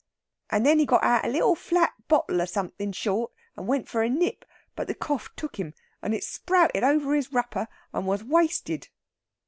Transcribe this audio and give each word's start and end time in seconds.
And 0.49 0.65
then 0.65 0.79
he 0.79 0.87
got 0.87 1.03
out 1.03 1.25
a 1.25 1.27
little 1.27 1.53
flat 1.53 1.93
bottle 2.07 2.41
of 2.41 2.49
something 2.49 2.91
short, 2.91 3.31
and 3.55 3.67
went 3.67 3.87
for 3.87 4.01
a 4.01 4.09
nip; 4.09 4.45
but 4.75 4.87
the 4.87 4.95
cough 4.95 5.29
took 5.35 5.57
him, 5.59 5.75
and 6.01 6.15
it 6.15 6.23
sprouted 6.23 6.83
over 6.83 7.13
his 7.13 7.31
wropper 7.31 7.67
and 7.93 8.07
was 8.07 8.23
wasted." 8.23 8.87